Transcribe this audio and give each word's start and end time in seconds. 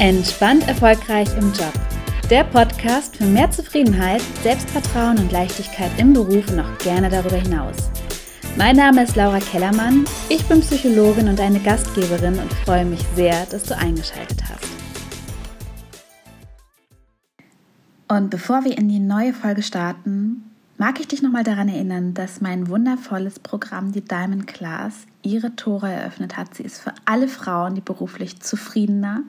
Entspannt 0.00 0.66
erfolgreich 0.66 1.28
im 1.36 1.52
Job. 1.52 1.74
Der 2.30 2.44
Podcast 2.44 3.18
für 3.18 3.26
mehr 3.26 3.50
Zufriedenheit, 3.50 4.22
Selbstvertrauen 4.42 5.18
und 5.18 5.30
Leichtigkeit 5.30 5.90
im 5.98 6.14
Beruf 6.14 6.50
und 6.50 6.60
auch 6.60 6.78
gerne 6.78 7.10
darüber 7.10 7.36
hinaus. 7.36 7.76
Mein 8.56 8.76
Name 8.76 9.02
ist 9.02 9.14
Laura 9.14 9.40
Kellermann, 9.40 10.06
ich 10.30 10.42
bin 10.46 10.62
Psychologin 10.62 11.28
und 11.28 11.38
eine 11.38 11.60
Gastgeberin 11.60 12.38
und 12.38 12.50
freue 12.64 12.86
mich 12.86 13.04
sehr, 13.14 13.44
dass 13.50 13.64
du 13.64 13.76
eingeschaltet 13.76 14.42
hast. 14.48 14.64
Und 18.08 18.30
bevor 18.30 18.64
wir 18.64 18.78
in 18.78 18.88
die 18.88 19.00
neue 19.00 19.34
Folge 19.34 19.62
starten, 19.62 20.49
mag 20.80 20.98
ich 20.98 21.06
dich 21.08 21.20
nochmal 21.20 21.44
daran 21.44 21.68
erinnern, 21.68 22.14
dass 22.14 22.40
mein 22.40 22.68
wundervolles 22.68 23.38
Programm, 23.38 23.92
die 23.92 24.00
Diamond 24.00 24.46
Class, 24.46 25.04
ihre 25.22 25.54
Tore 25.54 25.92
eröffnet 25.92 26.38
hat. 26.38 26.54
Sie 26.54 26.62
ist 26.62 26.80
für 26.80 26.94
alle 27.04 27.28
Frauen, 27.28 27.74
die 27.74 27.82
beruflich 27.82 28.40
zufriedener, 28.40 29.22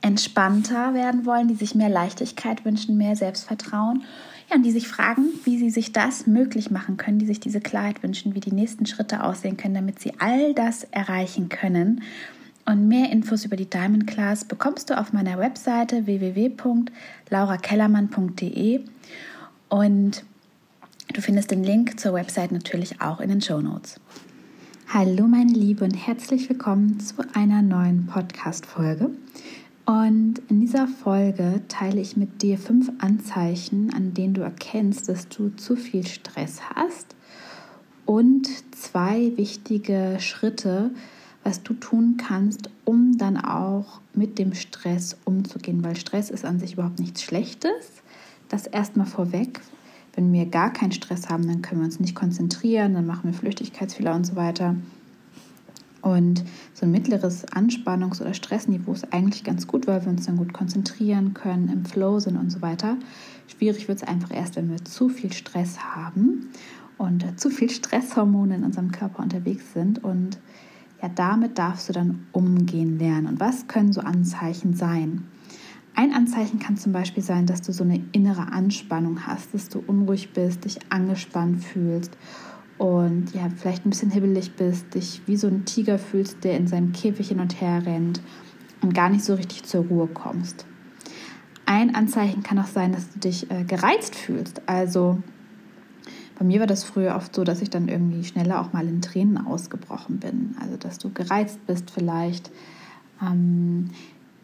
entspannter 0.00 0.94
werden 0.94 1.26
wollen, 1.26 1.48
die 1.48 1.56
sich 1.56 1.74
mehr 1.74 1.88
Leichtigkeit 1.88 2.64
wünschen, 2.64 2.96
mehr 2.96 3.16
Selbstvertrauen 3.16 4.04
ja, 4.48 4.54
und 4.54 4.62
die 4.62 4.70
sich 4.70 4.86
fragen, 4.86 5.24
wie 5.42 5.58
sie 5.58 5.70
sich 5.70 5.90
das 5.90 6.28
möglich 6.28 6.70
machen 6.70 6.98
können, 6.98 7.18
die 7.18 7.26
sich 7.26 7.40
diese 7.40 7.60
Klarheit 7.60 8.04
wünschen, 8.04 8.36
wie 8.36 8.40
die 8.40 8.54
nächsten 8.54 8.86
Schritte 8.86 9.24
aussehen 9.24 9.56
können, 9.56 9.74
damit 9.74 9.98
sie 9.98 10.12
all 10.20 10.54
das 10.54 10.84
erreichen 10.84 11.48
können. 11.48 12.02
Und 12.64 12.86
mehr 12.86 13.10
Infos 13.10 13.44
über 13.44 13.56
die 13.56 13.68
Diamond 13.68 14.06
Class 14.06 14.44
bekommst 14.44 14.88
du 14.88 14.96
auf 14.96 15.12
meiner 15.12 15.36
Webseite 15.36 16.06
www.laurakellermann.de 16.06 18.84
und 19.68 20.24
du 21.12 21.20
findest 21.20 21.50
den 21.50 21.62
Link 21.62 22.00
zur 22.00 22.14
Website 22.14 22.52
natürlich 22.52 23.00
auch 23.00 23.20
in 23.20 23.28
den 23.28 23.42
Show 23.42 23.60
Notes. 23.60 24.00
Hallo 24.88 25.26
meine 25.26 25.52
Liebe 25.52 25.84
und 25.84 25.94
herzlich 25.94 26.48
willkommen 26.48 27.00
zu 27.00 27.16
einer 27.34 27.60
neuen 27.60 28.06
Podcast-Folge. 28.06 29.10
Und 29.84 30.40
in 30.48 30.60
dieser 30.60 30.86
Folge 30.86 31.62
teile 31.68 32.00
ich 32.00 32.16
mit 32.16 32.40
dir 32.40 32.56
fünf 32.56 32.90
Anzeichen, 32.98 33.92
an 33.92 34.14
denen 34.14 34.32
du 34.32 34.40
erkennst, 34.40 35.08
dass 35.08 35.28
du 35.28 35.50
zu 35.50 35.76
viel 35.76 36.06
Stress 36.06 36.60
hast 36.74 37.14
und 38.06 38.48
zwei 38.74 39.32
wichtige 39.36 40.16
Schritte, 40.18 40.92
was 41.44 41.62
du 41.62 41.74
tun 41.74 42.16
kannst, 42.16 42.70
um 42.84 43.18
dann 43.18 43.36
auch 43.36 44.00
mit 44.14 44.38
dem 44.38 44.54
Stress 44.54 45.18
umzugehen, 45.24 45.84
weil 45.84 45.96
Stress 45.96 46.30
ist 46.30 46.44
an 46.44 46.58
sich 46.58 46.74
überhaupt 46.74 47.00
nichts 47.00 47.22
Schlechtes. 47.22 48.02
Das 48.48 48.66
erstmal 48.66 49.06
vorweg. 49.06 49.60
Wenn 50.14 50.32
wir 50.32 50.46
gar 50.46 50.72
keinen 50.72 50.92
Stress 50.92 51.28
haben, 51.28 51.46
dann 51.46 51.62
können 51.62 51.80
wir 51.80 51.86
uns 51.86 52.00
nicht 52.00 52.14
konzentrieren, 52.14 52.94
dann 52.94 53.06
machen 53.06 53.24
wir 53.24 53.32
Flüchtigkeitsfehler 53.32 54.14
und 54.14 54.26
so 54.26 54.36
weiter. 54.36 54.76
Und 56.02 56.44
so 56.74 56.84
ein 56.84 56.90
mittleres 56.90 57.46
Anspannungs- 57.48 58.20
oder 58.20 58.34
Stressniveau 58.34 58.92
ist 58.92 59.12
eigentlich 59.12 59.44
ganz 59.44 59.68
gut, 59.68 59.86
weil 59.86 60.04
wir 60.04 60.10
uns 60.10 60.26
dann 60.26 60.36
gut 60.36 60.52
konzentrieren 60.52 61.32
können, 61.32 61.68
im 61.68 61.84
Flow 61.84 62.18
sind 62.18 62.36
und 62.36 62.50
so 62.50 62.60
weiter. 62.60 62.96
Schwierig 63.46 63.86
wird 63.86 63.98
es 63.98 64.08
einfach 64.08 64.34
erst, 64.34 64.56
wenn 64.56 64.68
wir 64.68 64.84
zu 64.84 65.08
viel 65.08 65.32
Stress 65.32 65.78
haben 65.78 66.50
und 66.98 67.38
zu 67.38 67.50
viel 67.50 67.70
Stresshormone 67.70 68.56
in 68.56 68.64
unserem 68.64 68.90
Körper 68.90 69.22
unterwegs 69.22 69.72
sind. 69.72 70.02
Und 70.02 70.38
ja, 71.00 71.08
damit 71.08 71.56
darfst 71.56 71.88
du 71.88 71.92
dann 71.92 72.26
umgehen 72.32 72.98
lernen. 72.98 73.28
Und 73.28 73.40
was 73.40 73.68
können 73.68 73.92
so 73.92 74.00
Anzeichen 74.00 74.74
sein? 74.74 75.24
Ein 75.94 76.12
Anzeichen 76.12 76.58
kann 76.58 76.76
zum 76.76 76.92
Beispiel 76.92 77.22
sein, 77.22 77.46
dass 77.46 77.62
du 77.62 77.72
so 77.72 77.84
eine 77.84 78.02
innere 78.12 78.52
Anspannung 78.52 79.26
hast, 79.26 79.52
dass 79.52 79.68
du 79.68 79.82
unruhig 79.86 80.32
bist, 80.32 80.64
dich 80.64 80.78
angespannt 80.88 81.62
fühlst 81.62 82.16
und 82.78 83.34
ja, 83.34 83.48
vielleicht 83.54 83.84
ein 83.84 83.90
bisschen 83.90 84.10
hibbelig 84.10 84.56
bist, 84.56 84.94
dich 84.94 85.20
wie 85.26 85.36
so 85.36 85.46
ein 85.48 85.64
Tiger 85.64 85.98
fühlst, 85.98 86.42
der 86.44 86.56
in 86.56 86.66
seinem 86.66 86.92
Käfig 86.92 87.28
hin 87.28 87.40
und 87.40 87.60
her 87.60 87.84
rennt 87.84 88.20
und 88.80 88.94
gar 88.94 89.10
nicht 89.10 89.24
so 89.24 89.34
richtig 89.34 89.64
zur 89.64 89.84
Ruhe 89.84 90.08
kommst. 90.08 90.66
Ein 91.66 91.94
Anzeichen 91.94 92.42
kann 92.42 92.58
auch 92.58 92.66
sein, 92.66 92.92
dass 92.92 93.10
du 93.10 93.18
dich 93.20 93.50
äh, 93.50 93.64
gereizt 93.64 94.14
fühlst. 94.14 94.62
Also 94.66 95.22
bei 96.38 96.44
mir 96.44 96.60
war 96.60 96.66
das 96.66 96.82
früher 96.82 97.14
oft 97.14 97.34
so, 97.34 97.44
dass 97.44 97.62
ich 97.62 97.70
dann 97.70 97.88
irgendwie 97.88 98.24
schneller 98.24 98.60
auch 98.60 98.72
mal 98.72 98.88
in 98.88 99.00
Tränen 99.00 99.38
ausgebrochen 99.38 100.18
bin. 100.18 100.56
Also 100.60 100.76
dass 100.76 100.98
du 100.98 101.10
gereizt 101.10 101.64
bist 101.66 101.90
vielleicht, 101.90 102.50
ähm, 103.22 103.90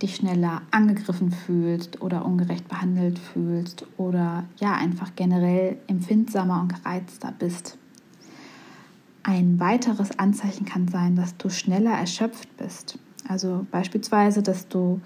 dich 0.02 0.16
schneller 0.16 0.62
angegriffen 0.70 1.32
fühlst 1.32 2.00
oder 2.00 2.24
ungerecht 2.24 2.68
behandelt 2.68 3.18
fühlst 3.18 3.86
oder 3.96 4.44
ja 4.58 4.74
einfach 4.74 5.10
generell 5.16 5.78
empfindsamer 5.86 6.60
und 6.60 6.74
gereizter 6.74 7.32
bist. 7.38 7.78
Ein 9.22 9.60
weiteres 9.60 10.18
Anzeichen 10.18 10.64
kann 10.64 10.88
sein, 10.88 11.16
dass 11.16 11.36
du 11.36 11.50
schneller 11.50 11.92
erschöpft 11.92 12.56
bist. 12.56 12.98
Also 13.26 13.66
beispielsweise, 13.70 14.42
dass 14.42 14.68
du 14.68 15.00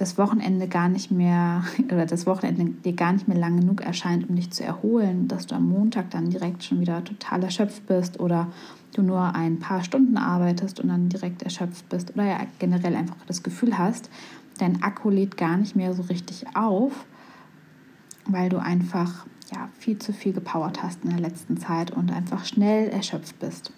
das 0.00 0.16
Wochenende 0.16 0.66
gar 0.66 0.88
nicht 0.88 1.10
mehr 1.10 1.62
oder 1.84 2.06
das 2.06 2.26
Wochenende 2.26 2.64
dir 2.64 2.94
gar 2.94 3.12
nicht 3.12 3.28
mehr 3.28 3.36
lang 3.36 3.60
genug 3.60 3.82
erscheint, 3.82 4.28
um 4.28 4.34
dich 4.34 4.50
zu 4.50 4.64
erholen, 4.64 5.28
dass 5.28 5.46
du 5.46 5.54
am 5.54 5.68
Montag 5.68 6.10
dann 6.10 6.30
direkt 6.30 6.64
schon 6.64 6.80
wieder 6.80 7.04
total 7.04 7.44
erschöpft 7.44 7.86
bist 7.86 8.18
oder 8.18 8.48
du 8.94 9.02
nur 9.02 9.34
ein 9.34 9.58
paar 9.58 9.82
Stunden 9.84 10.16
arbeitest 10.16 10.80
und 10.80 10.88
dann 10.88 11.08
direkt 11.08 11.42
erschöpft 11.42 11.88
bist 11.88 12.14
oder 12.14 12.24
ja 12.24 12.38
generell 12.58 12.96
einfach 12.96 13.16
das 13.26 13.42
Gefühl 13.42 13.78
hast, 13.78 14.10
dein 14.58 14.82
Akku 14.82 15.10
lädt 15.10 15.36
gar 15.36 15.56
nicht 15.56 15.76
mehr 15.76 15.94
so 15.94 16.02
richtig 16.02 16.44
auf, 16.54 17.06
weil 18.26 18.48
du 18.48 18.58
einfach 18.58 19.26
ja, 19.52 19.68
viel 19.78 19.98
zu 19.98 20.12
viel 20.12 20.32
gepowert 20.32 20.82
hast 20.82 21.04
in 21.04 21.10
der 21.10 21.20
letzten 21.20 21.56
Zeit 21.56 21.90
und 21.90 22.12
einfach 22.12 22.44
schnell 22.44 22.88
erschöpft 22.88 23.38
bist. 23.38 23.72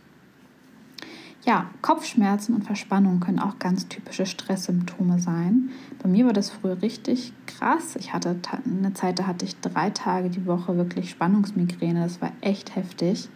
Ja, 1.45 1.71
Kopfschmerzen 1.81 2.55
und 2.55 2.63
Verspannung 2.63 3.19
können 3.19 3.41
auch 3.41 3.59
ganz 3.59 3.89
typische 3.89 4.27
Stresssymptome 4.27 5.19
sein. 5.19 5.71
Bei 6.01 6.09
mir 6.09 6.27
war 6.27 6.33
das 6.33 6.51
früher 6.51 6.81
richtig 6.83 7.33
krass. 7.47 7.97
Ich 7.97 8.13
hatte 8.13 8.37
eine 8.65 8.95
Zeit, 8.95 9.19
da 9.19 9.27
hatte 9.27 9.45
ich 9.45 9.59
drei 9.61 9.91
Tage 9.91 10.31
die 10.31 10.47
Woche 10.47 10.77
wirklich 10.77 11.11
Spannungsmigräne. 11.11 12.05
Das 12.05 12.21
war 12.21 12.31
echt 12.43 12.77
heftig 12.77 13.29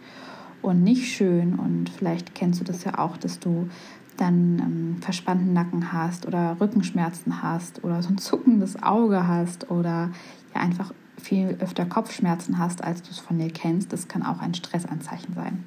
und 0.67 0.83
nicht 0.83 1.11
schön. 1.11 1.55
Und 1.55 1.89
vielleicht 1.89 2.35
kennst 2.35 2.59
du 2.59 2.63
das 2.63 2.83
ja 2.83 2.99
auch, 2.99 3.17
dass 3.17 3.39
du 3.39 3.69
dann 4.17 4.59
ähm, 4.59 4.97
verspannten 5.01 5.53
Nacken 5.53 5.93
hast 5.93 6.25
oder 6.25 6.57
Rückenschmerzen 6.59 7.41
hast 7.41 7.83
oder 7.83 8.01
so 8.01 8.09
ein 8.09 8.17
zuckendes 8.17 8.81
Auge 8.81 9.27
hast 9.27 9.69
oder 9.69 10.11
ja 10.55 10.61
einfach 10.61 10.93
viel 11.21 11.57
öfter 11.59 11.85
Kopfschmerzen 11.85 12.57
hast, 12.57 12.83
als 12.83 13.01
du 13.01 13.11
es 13.11 13.19
von 13.19 13.37
dir 13.37 13.49
kennst. 13.49 13.93
Das 13.93 14.07
kann 14.07 14.23
auch 14.23 14.39
ein 14.39 14.53
Stressanzeichen 14.53 15.33
sein. 15.33 15.63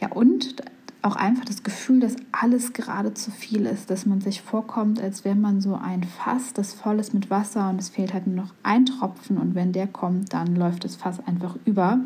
Ja, 0.00 0.12
und 0.12 0.56
auch 1.02 1.16
einfach 1.16 1.44
das 1.44 1.62
Gefühl, 1.62 2.00
dass 2.00 2.16
alles 2.32 2.72
gerade 2.72 3.14
zu 3.14 3.30
viel 3.30 3.64
ist, 3.64 3.90
dass 3.90 4.06
man 4.06 4.20
sich 4.20 4.42
vorkommt, 4.42 5.00
als 5.00 5.24
wäre 5.24 5.36
man 5.36 5.60
so 5.60 5.74
ein 5.76 6.02
Fass, 6.02 6.52
das 6.52 6.74
voll 6.74 6.98
ist 6.98 7.14
mit 7.14 7.30
Wasser 7.30 7.70
und 7.70 7.80
es 7.80 7.90
fehlt 7.90 8.12
halt 8.12 8.26
nur 8.26 8.36
noch 8.36 8.54
ein 8.64 8.86
Tropfen 8.86 9.38
und 9.38 9.54
wenn 9.54 9.72
der 9.72 9.86
kommt, 9.86 10.32
dann 10.32 10.56
läuft 10.56 10.84
das 10.84 10.96
Fass 10.96 11.24
einfach 11.26 11.56
über. 11.64 12.00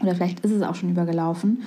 Oder 0.00 0.14
vielleicht 0.14 0.40
ist 0.40 0.52
es 0.52 0.62
auch 0.62 0.74
schon 0.74 0.90
übergelaufen. 0.90 1.62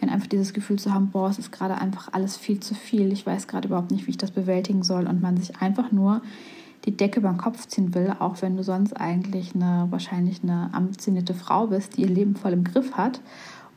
Ja, 0.00 0.08
einfach 0.08 0.26
dieses 0.26 0.52
Gefühl 0.52 0.78
zu 0.78 0.92
haben, 0.92 1.10
boah, 1.10 1.28
es 1.30 1.38
ist 1.38 1.52
gerade 1.52 1.76
einfach 1.76 2.12
alles 2.12 2.36
viel 2.36 2.60
zu 2.60 2.74
viel. 2.74 3.12
Ich 3.12 3.26
weiß 3.26 3.46
gerade 3.48 3.68
überhaupt 3.68 3.90
nicht, 3.90 4.06
wie 4.06 4.10
ich 4.10 4.18
das 4.18 4.30
bewältigen 4.30 4.82
soll 4.82 5.06
und 5.06 5.22
man 5.22 5.36
sich 5.36 5.60
einfach 5.60 5.92
nur 5.92 6.20
die 6.84 6.96
Decke 6.96 7.20
über 7.20 7.30
den 7.30 7.38
Kopf 7.38 7.66
ziehen 7.66 7.94
will, 7.94 8.14
auch 8.18 8.42
wenn 8.42 8.56
du 8.56 8.62
sonst 8.62 8.92
eigentlich 8.92 9.54
eine 9.54 9.86
wahrscheinlich 9.90 10.42
eine 10.42 10.70
ambitionierte 10.72 11.32
Frau 11.32 11.68
bist, 11.68 11.96
die 11.96 12.02
ihr 12.02 12.08
Leben 12.08 12.36
voll 12.36 12.52
im 12.52 12.64
Griff 12.64 12.92
hat. 12.92 13.20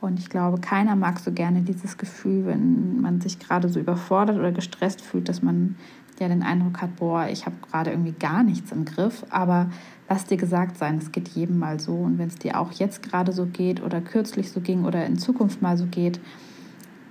Und 0.00 0.18
ich 0.18 0.28
glaube, 0.28 0.60
keiner 0.60 0.94
mag 0.94 1.18
so 1.18 1.32
gerne 1.32 1.62
dieses 1.62 1.96
Gefühl, 1.96 2.46
wenn 2.46 3.00
man 3.00 3.20
sich 3.20 3.38
gerade 3.38 3.68
so 3.68 3.80
überfordert 3.80 4.38
oder 4.38 4.52
gestresst 4.52 5.00
fühlt, 5.00 5.28
dass 5.28 5.42
man 5.42 5.76
ja 6.20 6.28
den 6.28 6.42
Eindruck 6.42 6.80
hat, 6.80 6.96
boah, 6.96 7.26
ich 7.30 7.46
habe 7.46 7.56
gerade 7.70 7.90
irgendwie 7.90 8.12
gar 8.12 8.42
nichts 8.42 8.72
im 8.72 8.84
Griff. 8.84 9.24
Aber 9.30 9.70
lass 10.08 10.24
dir 10.24 10.36
gesagt 10.36 10.76
sein, 10.78 10.98
es 10.98 11.12
geht 11.12 11.28
jedem 11.28 11.58
mal 11.58 11.80
so. 11.80 11.94
Und 11.94 12.18
wenn 12.18 12.28
es 12.28 12.36
dir 12.36 12.58
auch 12.58 12.72
jetzt 12.72 13.02
gerade 13.02 13.32
so 13.32 13.46
geht 13.46 13.82
oder 13.82 14.00
kürzlich 14.00 14.50
so 14.50 14.60
ging 14.60 14.84
oder 14.84 15.04
in 15.06 15.18
Zukunft 15.18 15.62
mal 15.62 15.76
so 15.76 15.86
geht, 15.86 16.20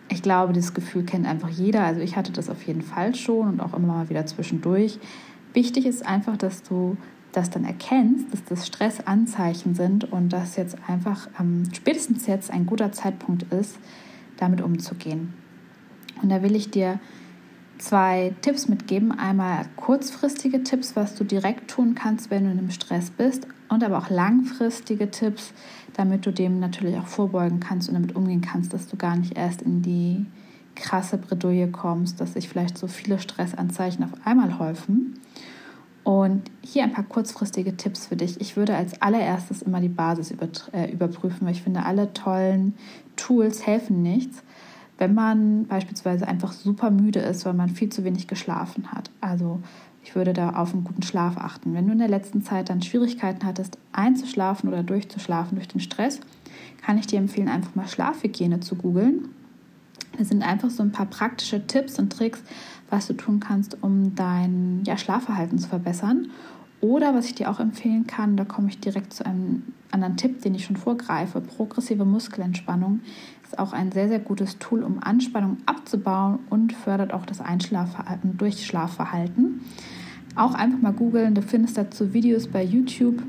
ich 0.09 0.21
glaube, 0.21 0.53
dieses 0.53 0.73
Gefühl 0.73 1.03
kennt 1.03 1.25
einfach 1.25 1.49
jeder. 1.49 1.83
Also 1.83 2.01
ich 2.01 2.15
hatte 2.15 2.31
das 2.31 2.49
auf 2.49 2.63
jeden 2.63 2.81
Fall 2.81 3.15
schon 3.15 3.47
und 3.47 3.59
auch 3.61 3.73
immer 3.73 3.93
mal 3.93 4.09
wieder 4.09 4.25
zwischendurch. 4.25 4.99
Wichtig 5.53 5.85
ist 5.85 6.05
einfach, 6.05 6.37
dass 6.37 6.63
du 6.63 6.97
das 7.33 7.49
dann 7.49 7.65
erkennst, 7.65 8.31
dass 8.31 8.43
das 8.45 8.67
Stressanzeichen 8.67 9.75
sind 9.75 10.11
und 10.11 10.29
dass 10.29 10.55
jetzt 10.55 10.77
einfach 10.87 11.27
ähm, 11.39 11.63
spätestens 11.73 12.25
jetzt 12.25 12.51
ein 12.51 12.65
guter 12.65 12.91
Zeitpunkt 12.91 13.43
ist, 13.53 13.77
damit 14.37 14.61
umzugehen. 14.61 15.33
Und 16.21 16.29
da 16.29 16.41
will 16.41 16.55
ich 16.55 16.71
dir 16.71 16.99
zwei 17.77 18.33
Tipps 18.41 18.67
mitgeben. 18.67 19.11
Einmal 19.11 19.65
kurzfristige 19.75 20.63
Tipps, 20.63 20.95
was 20.95 21.15
du 21.15 21.23
direkt 21.23 21.69
tun 21.69 21.95
kannst, 21.95 22.29
wenn 22.29 22.45
du 22.45 22.51
in 22.51 22.57
einem 22.57 22.71
Stress 22.71 23.09
bist, 23.09 23.47
und 23.69 23.83
aber 23.83 23.97
auch 23.97 24.09
langfristige 24.09 25.11
Tipps, 25.11 25.53
damit 25.93 26.25
du 26.25 26.31
dem 26.31 26.59
natürlich 26.59 26.97
auch 26.97 27.07
vorbeugen 27.07 27.59
kannst 27.59 27.89
und 27.89 27.95
damit 27.95 28.15
umgehen 28.15 28.41
kannst, 28.41 28.73
dass 28.73 28.87
du 28.87 28.97
gar 28.97 29.15
nicht 29.15 29.37
erst 29.37 29.61
in 29.61 29.81
die 29.81 30.25
krasse 30.75 31.17
Bredouille 31.17 31.69
kommst, 31.69 32.21
dass 32.21 32.33
sich 32.33 32.47
vielleicht 32.47 32.77
so 32.77 32.87
viele 32.87 33.19
Stressanzeichen 33.19 34.03
auf 34.03 34.11
einmal 34.23 34.59
häufen. 34.59 35.19
Und 36.03 36.43
hier 36.61 36.83
ein 36.83 36.93
paar 36.93 37.03
kurzfristige 37.03 37.75
Tipps 37.75 38.05
für 38.05 38.15
dich. 38.15 38.39
Ich 38.39 38.55
würde 38.55 38.75
als 38.77 39.01
allererstes 39.01 39.61
immer 39.61 39.81
die 39.81 39.89
Basis 39.89 40.31
über, 40.31 40.47
äh, 40.71 40.89
überprüfen, 40.89 41.45
weil 41.45 41.53
ich 41.53 41.63
finde, 41.63 41.83
alle 41.83 42.13
tollen 42.13 42.75
Tools 43.17 43.67
helfen 43.67 44.03
nichts, 44.03 44.41
wenn 44.97 45.13
man 45.13 45.65
beispielsweise 45.65 46.27
einfach 46.27 46.51
super 46.51 46.89
müde 46.91 47.19
ist, 47.19 47.45
weil 47.45 47.53
man 47.53 47.69
viel 47.69 47.89
zu 47.89 48.03
wenig 48.03 48.27
geschlafen 48.27 48.91
hat. 48.91 49.11
Also 49.21 49.59
ich 50.03 50.15
würde 50.15 50.33
da 50.33 50.51
auf 50.51 50.73
einen 50.73 50.83
guten 50.83 51.03
Schlaf 51.03 51.37
achten. 51.37 51.73
Wenn 51.73 51.85
du 51.85 51.91
in 51.91 51.99
der 51.99 52.07
letzten 52.07 52.41
Zeit 52.41 52.69
dann 52.69 52.81
Schwierigkeiten 52.81 53.45
hattest, 53.45 53.77
einzuschlafen 53.91 54.69
oder 54.69 54.83
durchzuschlafen 54.83 55.57
durch 55.57 55.67
den 55.67 55.81
Stress, 55.81 56.21
kann 56.81 56.97
ich 56.97 57.07
dir 57.07 57.19
empfehlen, 57.19 57.49
einfach 57.49 57.75
mal 57.75 57.87
Schlafhygiene 57.87 58.59
zu 58.59 58.75
googeln. 58.75 59.29
Das 60.17 60.29
sind 60.29 60.41
einfach 60.43 60.69
so 60.69 60.81
ein 60.81 60.91
paar 60.91 61.05
praktische 61.05 61.67
Tipps 61.67 61.99
und 61.99 62.11
Tricks, 62.11 62.41
was 62.89 63.07
du 63.07 63.13
tun 63.13 63.39
kannst, 63.39 63.83
um 63.83 64.15
dein 64.15 64.83
ja, 64.85 64.97
Schlafverhalten 64.97 65.59
zu 65.59 65.67
verbessern. 65.67 66.29
Oder 66.79 67.15
was 67.15 67.25
ich 67.25 67.35
dir 67.35 67.49
auch 67.49 67.59
empfehlen 67.59 68.05
kann, 68.05 68.37
da 68.37 68.45
komme 68.45 68.69
ich 68.69 68.79
direkt 68.79 69.13
zu 69.13 69.25
einem 69.25 69.63
anderen 69.91 70.17
Tipp, 70.17 70.41
den 70.41 70.53
ich 70.53 70.65
schon 70.65 70.75
vorgreife. 70.75 71.41
Progressive 71.41 72.05
Muskelentspannung 72.05 72.99
ist 73.43 73.57
auch 73.57 73.73
ein 73.73 73.91
sehr, 73.91 74.07
sehr 74.07 74.19
gutes 74.19 74.59
Tool, 74.59 74.83
um 74.83 75.01
Anspannung 75.01 75.57
abzubauen 75.65 76.39
und 76.49 76.73
fördert 76.73 77.13
auch 77.13 77.25
das 77.25 77.41
Einschlafverhalten 77.41 78.31
und 78.31 78.41
Durchschlafverhalten. 78.41 79.61
Auch 80.35 80.53
einfach 80.53 80.79
mal 80.79 80.93
googeln, 80.93 81.33
du 81.33 81.41
findest 81.41 81.77
dazu 81.77 82.13
Videos 82.13 82.47
bei 82.47 82.63
YouTube. 82.63 83.23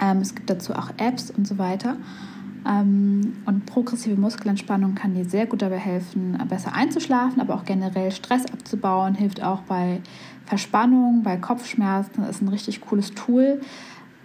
Ähm, 0.00 0.18
es 0.18 0.34
gibt 0.34 0.48
dazu 0.48 0.74
auch 0.74 0.90
Apps 0.96 1.30
und 1.30 1.46
so 1.46 1.58
weiter. 1.58 1.96
Ähm, 2.66 3.36
und 3.46 3.66
progressive 3.66 4.16
Muskelentspannung 4.16 4.94
kann 4.94 5.14
dir 5.14 5.24
sehr 5.24 5.46
gut 5.46 5.62
dabei 5.62 5.78
helfen, 5.78 6.38
besser 6.48 6.74
einzuschlafen, 6.74 7.40
aber 7.40 7.54
auch 7.54 7.64
generell 7.64 8.10
Stress 8.12 8.46
abzubauen, 8.46 9.14
hilft 9.14 9.42
auch 9.42 9.60
bei 9.62 10.00
Verspannung, 10.46 11.22
bei 11.22 11.36
Kopfschmerzen, 11.36 12.24
ist 12.24 12.42
ein 12.42 12.48
richtig 12.48 12.80
cooles 12.80 13.12
Tool 13.12 13.60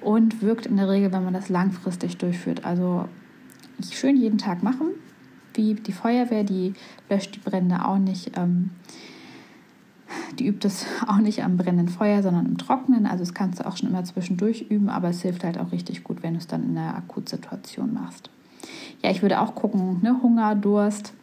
und 0.01 0.41
wirkt 0.41 0.65
in 0.65 0.77
der 0.77 0.89
Regel, 0.89 1.11
wenn 1.11 1.23
man 1.23 1.33
das 1.33 1.49
langfristig 1.49 2.17
durchführt. 2.17 2.65
Also 2.65 3.07
schön 3.91 4.17
jeden 4.17 4.37
Tag 4.37 4.63
machen, 4.63 4.87
wie 5.53 5.73
die 5.73 5.93
Feuerwehr, 5.93 6.43
die 6.43 6.73
löscht 7.09 7.35
die 7.35 7.39
Brände 7.39 7.85
auch 7.85 7.97
nicht. 7.97 8.37
Ähm, 8.37 8.71
die 10.39 10.47
übt 10.47 10.67
es 10.67 10.85
auch 11.07 11.17
nicht 11.17 11.43
am 11.43 11.57
brennenden 11.57 11.89
Feuer, 11.89 12.21
sondern 12.21 12.45
im 12.45 12.57
Trockenen. 12.57 13.05
Also 13.05 13.23
das 13.23 13.33
kannst 13.33 13.59
du 13.59 13.65
auch 13.65 13.77
schon 13.77 13.89
immer 13.89 14.03
zwischendurch 14.03 14.65
üben, 14.69 14.89
aber 14.89 15.09
es 15.09 15.21
hilft 15.21 15.43
halt 15.43 15.57
auch 15.57 15.71
richtig 15.71 16.03
gut, 16.03 16.23
wenn 16.23 16.33
du 16.33 16.39
es 16.39 16.47
dann 16.47 16.63
in 16.63 16.77
einer 16.77 16.95
Akutsituation 16.95 17.93
machst. 17.93 18.29
Ja, 19.03 19.11
ich 19.11 19.21
würde 19.21 19.41
auch 19.41 19.55
gucken, 19.55 19.99
ne, 20.01 20.21
Hunger, 20.21 20.55
Durst, 20.55 21.13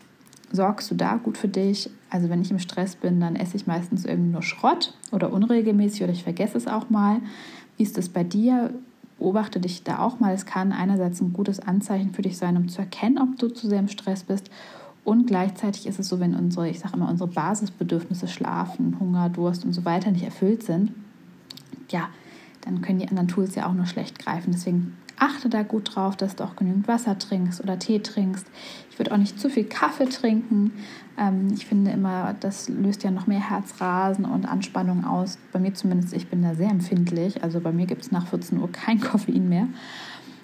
sorgst 0.53 0.91
du 0.91 0.95
da 0.95 1.17
gut 1.17 1.37
für 1.37 1.49
dich? 1.49 1.91
Also 2.11 2.29
wenn 2.29 2.41
ich 2.41 2.51
im 2.51 2.59
Stress 2.59 2.97
bin, 2.97 3.21
dann 3.21 3.37
esse 3.37 3.57
ich 3.57 3.67
meistens 3.67 4.05
irgendwie 4.05 4.33
nur 4.33 4.43
Schrott 4.43 4.95
oder 5.11 5.33
unregelmäßig 5.33 6.03
oder 6.05 6.13
ich 6.13 6.23
vergesse 6.23 6.57
es 6.57 6.67
auch 6.67 6.91
mal. 6.91 7.21
Wie 7.77 7.83
ist 7.83 7.99
das 7.99 8.09
bei 8.09 8.23
dir? 8.23 8.73
Beobachte 9.19 9.59
dich 9.61 9.85
da 9.85 10.01
auch 10.01 10.21
mal. 10.21 10.35
Es 10.35 10.45
kann 10.45 10.73
einerseits 10.73 11.21
ein 11.21 11.33
gutes 11.33 11.61
Anzeichen 11.61 12.13
für 12.13 12.23
dich 12.23 12.37
sein, 12.37 12.57
um 12.57 12.69
zu 12.69 12.81
erkennen, 12.81 13.19
ob 13.19 13.39
du 13.39 13.49
zu 13.49 13.69
sehr 13.69 13.79
im 13.79 13.89
Stress 13.89 14.25
bist 14.25 14.51
und 15.05 15.27
gleichzeitig 15.27 15.87
ist 15.87 15.99
es 15.99 16.09
so, 16.09 16.19
wenn 16.19 16.35
unsere, 16.35 16.69
ich 16.69 16.81
sage 16.81 16.95
immer, 16.95 17.11
unsere 17.11 17.29
Basisbedürfnisse 17.29 18.27
Schlafen, 18.27 18.99
Hunger, 18.99 19.29
Durst 19.29 19.65
und 19.65 19.73
so 19.73 19.85
weiter 19.85 20.11
nicht 20.11 20.25
erfüllt 20.25 20.63
sind, 20.63 20.93
ja, 21.91 22.09
dann 22.63 22.81
können 22.81 22.99
die 22.99 23.09
anderen 23.09 23.29
Tools 23.29 23.55
ja 23.55 23.67
auch 23.67 23.75
nur 23.75 23.85
schlecht 23.85 24.19
greifen. 24.19 24.53
Deswegen 24.53 24.97
achte 25.19 25.51
da 25.51 25.63
gut 25.63 25.95
drauf, 25.95 26.17
dass 26.17 26.37
du 26.37 26.45
auch 26.45 26.57
genügend 26.57 26.89
Wasser 26.89 27.19
trinkst 27.19 27.63
oder 27.63 27.79
Tee 27.79 28.01
trinkst. 28.01 28.47
Ich 28.91 28.99
würde 28.99 29.13
auch 29.13 29.19
nicht 29.19 29.39
zu 29.39 29.51
viel 29.51 29.65
Kaffee 29.65 30.07
trinken. 30.07 30.73
Ähm, 31.19 31.49
ich 31.53 31.67
finde 31.67 31.91
immer, 31.91 32.35
das 32.41 32.71
löst 32.71 33.03
ja 33.05 33.11
noch 33.11 33.27
mehr 33.27 33.51
Herzrasen 33.51 34.25
und 34.25 34.47
Anspannung 34.47 35.05
aus. 35.05 35.39
Bei 35.53 35.59
mir 35.59 35.75
zumindest, 35.75 36.15
ich 36.15 36.29
bin 36.29 36.43
da 36.43 36.55
sehr 36.55 36.71
empfindlich. 36.71 37.43
Also 37.43 37.61
bei 37.61 37.73
mir 37.73 37.87
gibt 37.87 38.03
es 38.03 38.11
nach 38.11 38.27
14 38.27 38.59
Uhr 38.59 38.73
kein 38.73 39.01
Koffein 39.03 39.49
mehr. 39.49 39.69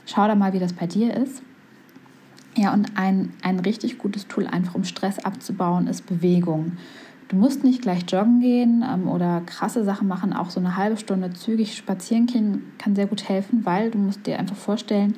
Schau 0.04 0.26
da 0.26 0.34
mal, 0.34 0.52
wie 0.52 0.58
das 0.58 0.74
bei 0.74 0.86
dir 0.86 1.16
ist. 1.16 1.42
Ja, 2.60 2.74
und 2.74 2.98
ein, 2.98 3.32
ein 3.40 3.58
richtig 3.60 3.96
gutes 3.96 4.28
Tool, 4.28 4.46
einfach 4.46 4.74
um 4.74 4.84
Stress 4.84 5.18
abzubauen, 5.18 5.86
ist 5.86 6.04
Bewegung. 6.04 6.72
Du 7.28 7.36
musst 7.36 7.64
nicht 7.64 7.80
gleich 7.80 8.02
joggen 8.06 8.40
gehen 8.40 8.84
ähm, 8.86 9.08
oder 9.08 9.40
krasse 9.46 9.82
Sachen 9.82 10.06
machen. 10.06 10.34
Auch 10.34 10.50
so 10.50 10.60
eine 10.60 10.76
halbe 10.76 10.98
Stunde 10.98 11.32
zügig 11.32 11.74
spazieren 11.74 12.26
gehen 12.26 12.64
kann 12.76 12.94
sehr 12.94 13.06
gut 13.06 13.26
helfen, 13.26 13.64
weil 13.64 13.90
du 13.90 13.96
musst 13.96 14.26
dir 14.26 14.38
einfach 14.38 14.56
vorstellen, 14.56 15.14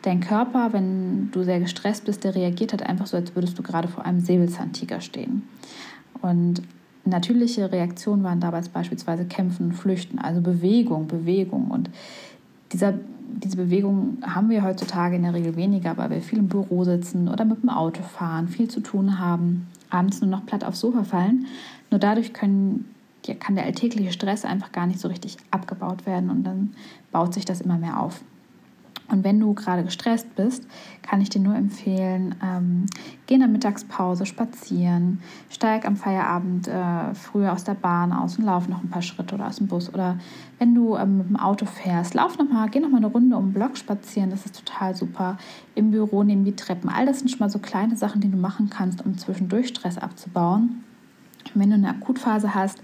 dein 0.00 0.20
Körper, 0.20 0.72
wenn 0.72 1.30
du 1.32 1.42
sehr 1.42 1.60
gestresst 1.60 2.06
bist, 2.06 2.24
der 2.24 2.34
reagiert 2.34 2.72
halt 2.72 2.82
einfach 2.82 3.06
so, 3.06 3.18
als 3.18 3.34
würdest 3.34 3.58
du 3.58 3.62
gerade 3.62 3.88
vor 3.88 4.06
einem 4.06 4.20
Säbelzahntiger 4.20 5.02
stehen. 5.02 5.42
Und 6.22 6.62
natürliche 7.04 7.70
Reaktionen 7.70 8.22
waren 8.22 8.40
dabei 8.40 8.62
beispielsweise 8.72 9.26
Kämpfen 9.26 9.66
und 9.66 9.72
Flüchten, 9.74 10.18
also 10.18 10.40
Bewegung, 10.40 11.08
Bewegung. 11.08 11.70
Und 11.70 11.90
dieser 12.72 12.94
diese 13.36 13.56
Bewegung 13.56 14.18
haben 14.22 14.50
wir 14.50 14.62
heutzutage 14.62 15.16
in 15.16 15.22
der 15.22 15.34
Regel 15.34 15.56
weniger, 15.56 15.96
weil 15.96 16.10
wir 16.10 16.20
viel 16.20 16.38
im 16.38 16.48
Büro 16.48 16.84
sitzen 16.84 17.28
oder 17.28 17.44
mit 17.44 17.62
dem 17.62 17.68
Auto 17.68 18.02
fahren, 18.02 18.48
viel 18.48 18.68
zu 18.68 18.80
tun 18.80 19.18
haben, 19.18 19.68
abends 19.90 20.20
nur 20.20 20.30
noch 20.30 20.46
platt 20.46 20.64
aufs 20.64 20.80
Sofa 20.80 21.04
fallen. 21.04 21.46
Nur 21.90 22.00
dadurch 22.00 22.32
können, 22.32 22.86
kann 23.38 23.54
der 23.54 23.64
alltägliche 23.64 24.12
Stress 24.12 24.44
einfach 24.44 24.72
gar 24.72 24.86
nicht 24.86 25.00
so 25.00 25.08
richtig 25.08 25.36
abgebaut 25.50 26.06
werden 26.06 26.30
und 26.30 26.44
dann 26.44 26.74
baut 27.12 27.34
sich 27.34 27.44
das 27.44 27.60
immer 27.60 27.78
mehr 27.78 28.00
auf. 28.00 28.20
Und 29.10 29.24
wenn 29.24 29.40
du 29.40 29.54
gerade 29.54 29.82
gestresst 29.82 30.34
bist, 30.36 30.66
kann 31.02 31.20
ich 31.20 31.30
dir 31.30 31.40
nur 31.40 31.54
empfehlen, 31.54 32.36
ähm, 32.42 32.86
geh 33.26 33.34
in 33.34 33.40
der 33.40 33.48
Mittagspause 33.48 34.24
spazieren, 34.24 35.20
steig 35.48 35.84
am 35.86 35.96
Feierabend 35.96 36.68
äh, 36.68 37.14
früher 37.14 37.52
aus 37.52 37.64
der 37.64 37.74
Bahn 37.74 38.12
aus 38.12 38.38
und 38.38 38.44
lauf 38.44 38.68
noch 38.68 38.82
ein 38.82 38.90
paar 38.90 39.02
Schritte 39.02 39.34
oder 39.34 39.48
aus 39.48 39.56
dem 39.56 39.66
Bus. 39.66 39.92
Oder 39.92 40.18
wenn 40.58 40.74
du 40.74 40.96
ähm, 40.96 41.18
mit 41.18 41.28
dem 41.28 41.36
Auto 41.36 41.66
fährst, 41.66 42.14
lauf 42.14 42.38
noch 42.38 42.48
mal, 42.48 42.68
geh 42.68 42.80
noch 42.80 42.90
mal 42.90 42.98
eine 42.98 43.08
Runde 43.08 43.36
um 43.36 43.48
den 43.48 43.52
Block 43.52 43.76
spazieren, 43.76 44.30
das 44.30 44.46
ist 44.46 44.64
total 44.64 44.94
super. 44.94 45.38
Im 45.74 45.90
Büro 45.90 46.22
nehmen 46.22 46.44
die 46.44 46.56
Treppen. 46.56 46.88
All 46.88 47.06
das 47.06 47.18
sind 47.18 47.28
schon 47.28 47.40
mal 47.40 47.50
so 47.50 47.58
kleine 47.58 47.96
Sachen, 47.96 48.20
die 48.20 48.30
du 48.30 48.36
machen 48.36 48.70
kannst, 48.70 49.04
um 49.04 49.18
zwischendurch 49.18 49.68
Stress 49.68 49.98
abzubauen. 49.98 50.84
Und 51.54 51.60
wenn 51.60 51.70
du 51.70 51.76
eine 51.76 51.88
Akutphase 51.88 52.54
hast, 52.54 52.80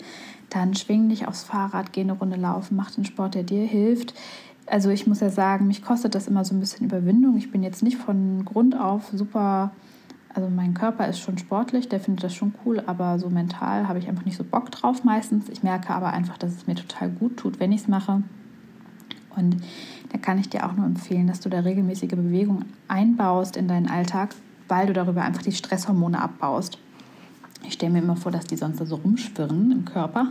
dann 0.51 0.75
schwing 0.75 1.09
dich 1.09 1.27
aufs 1.27 1.43
Fahrrad, 1.45 1.93
geh 1.93 2.03
eine 2.03 2.13
Runde 2.13 2.37
laufen, 2.37 2.77
mach 2.77 2.91
den 2.93 3.05
Sport, 3.05 3.35
der 3.35 3.43
dir 3.43 3.67
hilft 3.67 4.15
also 4.67 4.91
ich 4.91 5.07
muss 5.07 5.21
ja 5.21 5.31
sagen, 5.31 5.67
mich 5.67 5.83
kostet 5.83 6.15
das 6.15 6.29
immer 6.29 6.45
so 6.45 6.55
ein 6.55 6.61
bisschen 6.61 6.87
Überwindung. 6.87 7.37
Ich 7.37 7.51
bin 7.51 7.63
jetzt 7.63 7.83
nicht 7.83 7.97
von 7.97 8.45
Grund 8.45 8.79
auf 8.79 9.09
super, 9.13 9.71
also 10.35 10.49
mein 10.49 10.75
Körper 10.75 11.07
ist 11.09 11.21
schon 11.21 11.39
sportlich, 11.39 11.89
der 11.89 12.01
findet 12.01 12.25
das 12.25 12.35
schon 12.35 12.55
cool, 12.65 12.83
aber 12.87 13.19
so 13.19 13.31
mental 13.31 13.89
habe 13.89 13.99
ich 13.99 14.09
einfach 14.09 14.25
nicht 14.25 14.37
so 14.37 14.45
Bock 14.45 14.71
drauf 14.71 15.05
meistens. 15.05 15.49
Ich 15.49 15.63
merke 15.63 15.95
aber 15.95 16.13
einfach, 16.13 16.37
dass 16.37 16.55
es 16.55 16.67
mir 16.67 16.75
total 16.75 17.11
gut 17.11 17.37
tut, 17.37 17.61
wenn 17.61 17.73
ich 17.73 17.83
es 17.83 17.89
mache. 17.89 18.23
Und 19.37 19.57
da 20.13 20.19
kann 20.19 20.39
ich 20.39 20.49
dir 20.49 20.67
auch 20.67 20.73
nur 20.73 20.87
empfehlen, 20.87 21.27
dass 21.27 21.41
du 21.41 21.49
da 21.49 21.61
regelmäßige 21.61 22.11
Bewegung 22.11 22.65
einbaust 22.89 23.57
in 23.57 23.69
deinen 23.69 23.89
Alltag, 23.89 24.35
weil 24.69 24.87
du 24.87 24.93
darüber 24.93 25.23
einfach 25.23 25.43
die 25.43 25.53
Stresshormone 25.53 26.21
abbaust. 26.21 26.79
Ich 27.67 27.75
stelle 27.75 27.93
mir 27.93 27.99
immer 27.99 28.17
vor, 28.17 28.33
dass 28.33 28.45
die 28.45 28.57
sonst 28.57 28.79
so 28.87 28.97
rumschwirren 28.97 29.73
im 29.73 29.85
Körper. 29.85 30.27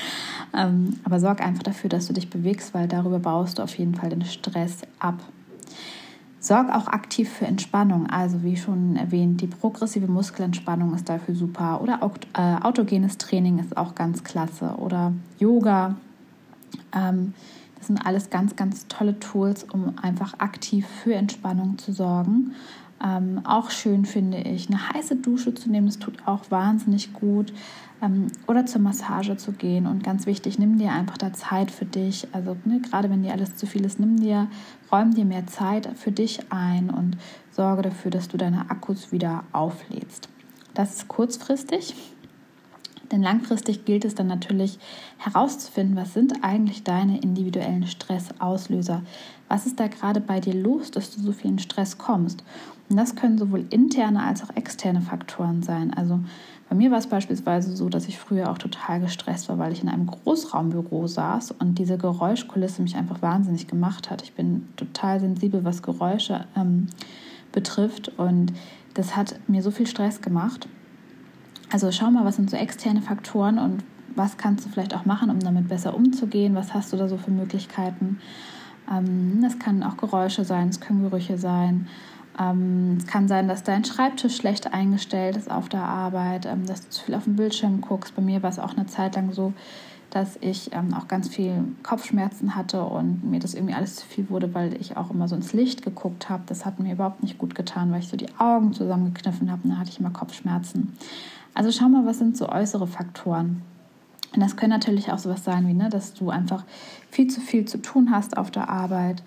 ähm, 0.56 0.98
aber 1.04 1.20
sorg 1.20 1.40
einfach 1.40 1.62
dafür, 1.62 1.90
dass 1.90 2.06
du 2.06 2.12
dich 2.12 2.30
bewegst, 2.30 2.74
weil 2.74 2.88
darüber 2.88 3.18
baust 3.18 3.58
du 3.58 3.62
auf 3.62 3.76
jeden 3.76 3.94
Fall 3.94 4.10
den 4.10 4.24
Stress 4.24 4.82
ab. 4.98 5.22
Sorg 6.40 6.70
auch 6.70 6.86
aktiv 6.86 7.28
für 7.28 7.46
Entspannung. 7.46 8.06
Also 8.06 8.42
wie 8.42 8.56
schon 8.56 8.96
erwähnt, 8.96 9.40
die 9.40 9.48
progressive 9.48 10.06
Muskelentspannung 10.06 10.94
ist 10.94 11.08
dafür 11.08 11.34
super. 11.34 11.80
Oder 11.82 12.02
auch, 12.02 12.16
äh, 12.34 12.56
autogenes 12.62 13.18
Training 13.18 13.58
ist 13.58 13.76
auch 13.76 13.94
ganz 13.94 14.24
klasse. 14.24 14.74
Oder 14.78 15.12
Yoga. 15.38 15.96
Ähm, 16.94 17.34
das 17.76 17.88
sind 17.88 17.98
alles 17.98 18.30
ganz, 18.30 18.56
ganz 18.56 18.86
tolle 18.88 19.18
Tools, 19.20 19.64
um 19.64 19.98
einfach 20.00 20.38
aktiv 20.38 20.86
für 20.86 21.14
Entspannung 21.14 21.78
zu 21.78 21.92
sorgen. 21.92 22.54
Ähm, 23.04 23.40
auch 23.44 23.70
schön 23.70 24.04
finde 24.04 24.38
ich, 24.38 24.68
eine 24.68 24.92
heiße 24.92 25.16
Dusche 25.16 25.54
zu 25.54 25.70
nehmen, 25.70 25.86
das 25.86 25.98
tut 25.98 26.26
auch 26.26 26.50
wahnsinnig 26.50 27.12
gut. 27.12 27.52
Ähm, 28.02 28.28
oder 28.46 28.66
zur 28.66 28.80
Massage 28.80 29.36
zu 29.36 29.52
gehen. 29.52 29.86
Und 29.86 30.02
ganz 30.02 30.26
wichtig, 30.26 30.58
nimm 30.58 30.78
dir 30.78 30.92
einfach 30.92 31.18
da 31.18 31.32
Zeit 31.32 31.70
für 31.70 31.84
dich. 31.84 32.26
Also 32.32 32.56
ne, 32.64 32.80
gerade 32.80 33.10
wenn 33.10 33.22
dir 33.22 33.32
alles 33.32 33.56
zu 33.56 33.66
viel 33.66 33.84
ist, 33.84 34.00
nimm 34.00 34.18
dir, 34.18 34.48
räum 34.90 35.14
dir 35.14 35.24
mehr 35.24 35.46
Zeit 35.46 35.88
für 35.96 36.12
dich 36.12 36.40
ein 36.50 36.90
und 36.90 37.16
sorge 37.50 37.82
dafür, 37.82 38.10
dass 38.10 38.28
du 38.28 38.36
deine 38.36 38.70
Akkus 38.70 39.12
wieder 39.12 39.44
auflädst. 39.52 40.28
Das 40.74 40.94
ist 40.94 41.08
kurzfristig. 41.08 41.94
Denn 43.10 43.22
langfristig 43.22 43.84
gilt 43.84 44.04
es 44.04 44.14
dann 44.14 44.26
natürlich 44.26 44.78
herauszufinden, 45.16 45.96
was 45.96 46.12
sind 46.12 46.44
eigentlich 46.44 46.84
deine 46.84 47.20
individuellen 47.20 47.86
Stressauslöser? 47.86 49.02
Was 49.48 49.66
ist 49.66 49.80
da 49.80 49.88
gerade 49.88 50.20
bei 50.20 50.40
dir 50.40 50.54
los, 50.54 50.90
dass 50.90 51.14
du 51.14 51.20
so 51.20 51.32
viel 51.32 51.50
in 51.50 51.58
Stress 51.58 51.98
kommst? 51.98 52.44
Und 52.88 52.96
das 52.96 53.16
können 53.16 53.38
sowohl 53.38 53.66
interne 53.70 54.22
als 54.22 54.42
auch 54.42 54.54
externe 54.56 55.00
Faktoren 55.00 55.62
sein. 55.62 55.92
Also 55.94 56.20
bei 56.68 56.76
mir 56.76 56.90
war 56.90 56.98
es 56.98 57.06
beispielsweise 57.06 57.74
so, 57.74 57.88
dass 57.88 58.08
ich 58.08 58.18
früher 58.18 58.50
auch 58.50 58.58
total 58.58 59.00
gestresst 59.00 59.48
war, 59.48 59.58
weil 59.58 59.72
ich 59.72 59.82
in 59.82 59.88
einem 59.88 60.06
Großraumbüro 60.06 61.06
saß 61.06 61.52
und 61.52 61.78
diese 61.78 61.96
Geräuschkulisse 61.96 62.82
mich 62.82 62.96
einfach 62.96 63.22
wahnsinnig 63.22 63.66
gemacht 63.68 64.10
hat. 64.10 64.22
Ich 64.22 64.34
bin 64.34 64.68
total 64.76 65.20
sensibel, 65.20 65.64
was 65.64 65.82
Geräusche 65.82 66.44
ähm, 66.56 66.88
betrifft 67.52 68.12
und 68.18 68.52
das 68.94 69.16
hat 69.16 69.38
mir 69.48 69.62
so 69.62 69.70
viel 69.70 69.86
Stress 69.86 70.20
gemacht. 70.20 70.68
Also 71.70 71.90
schau 71.92 72.10
mal, 72.10 72.24
was 72.24 72.36
sind 72.36 72.50
so 72.50 72.56
externe 72.56 73.00
Faktoren 73.00 73.58
und 73.58 73.82
was 74.14 74.36
kannst 74.36 74.66
du 74.66 74.70
vielleicht 74.70 74.94
auch 74.94 75.04
machen, 75.04 75.30
um 75.30 75.38
damit 75.40 75.68
besser 75.68 75.94
umzugehen? 75.94 76.54
Was 76.54 76.74
hast 76.74 76.92
du 76.92 76.96
da 76.96 77.08
so 77.08 77.16
für 77.16 77.30
Möglichkeiten? 77.30 78.18
Ähm, 78.90 79.40
das 79.42 79.58
können 79.58 79.82
auch 79.82 79.96
Geräusche 79.96 80.44
sein, 80.44 80.68
es 80.68 80.80
können 80.80 81.02
Gerüche 81.02 81.38
sein. 81.38 81.88
Ähm, 82.38 82.96
es 82.98 83.06
kann 83.06 83.28
sein, 83.28 83.48
dass 83.48 83.64
dein 83.64 83.84
Schreibtisch 83.84 84.36
schlecht 84.36 84.72
eingestellt 84.72 85.36
ist 85.36 85.50
auf 85.50 85.68
der 85.68 85.82
Arbeit, 85.82 86.46
ähm, 86.46 86.66
dass 86.66 86.82
du 86.82 86.90
zu 86.90 87.04
viel 87.04 87.14
auf 87.14 87.24
den 87.24 87.36
Bildschirm 87.36 87.80
guckst. 87.80 88.14
Bei 88.14 88.22
mir 88.22 88.42
war 88.42 88.50
es 88.50 88.58
auch 88.58 88.76
eine 88.76 88.86
Zeit 88.86 89.16
lang 89.16 89.32
so, 89.32 89.52
dass 90.10 90.38
ich 90.40 90.72
ähm, 90.72 90.94
auch 90.94 91.08
ganz 91.08 91.28
viel 91.28 91.64
Kopfschmerzen 91.82 92.54
hatte 92.54 92.82
und 92.82 93.28
mir 93.28 93.40
das 93.40 93.54
irgendwie 93.54 93.74
alles 93.74 93.96
zu 93.96 94.06
viel 94.06 94.30
wurde, 94.30 94.54
weil 94.54 94.80
ich 94.80 94.96
auch 94.96 95.10
immer 95.10 95.28
so 95.28 95.36
ins 95.36 95.52
Licht 95.52 95.82
geguckt 95.82 96.30
habe. 96.30 96.44
Das 96.46 96.64
hat 96.64 96.78
mir 96.80 96.92
überhaupt 96.92 97.22
nicht 97.22 97.38
gut 97.38 97.54
getan, 97.54 97.90
weil 97.92 98.00
ich 98.00 98.08
so 98.08 98.16
die 98.16 98.38
Augen 98.38 98.72
zusammengekniffen 98.72 99.50
habe 99.50 99.62
und 99.64 99.70
dann 99.70 99.78
hatte 99.78 99.90
ich 99.90 100.00
immer 100.00 100.10
Kopfschmerzen. 100.10 100.96
Also 101.54 101.72
schau 101.72 101.88
mal, 101.88 102.06
was 102.06 102.18
sind 102.18 102.36
so 102.36 102.48
äußere 102.48 102.86
Faktoren. 102.86 103.62
Und 104.34 104.40
das 104.42 104.56
können 104.56 104.70
natürlich 104.70 105.10
auch 105.10 105.18
sowas 105.18 105.44
sein 105.44 105.66
wie, 105.66 105.74
ne, 105.74 105.88
dass 105.88 106.14
du 106.14 106.30
einfach 106.30 106.64
viel 107.10 107.28
zu 107.28 107.40
viel 107.40 107.64
zu 107.64 107.78
tun 107.78 108.10
hast 108.10 108.36
auf 108.36 108.50
der 108.50 108.68
Arbeit, 108.68 109.22